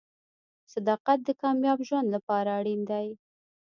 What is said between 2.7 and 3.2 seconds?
دی.